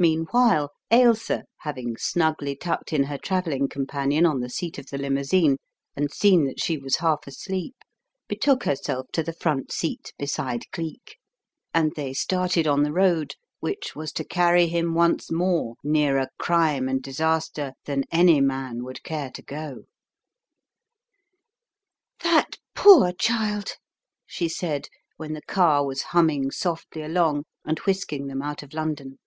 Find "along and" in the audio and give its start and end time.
27.02-27.80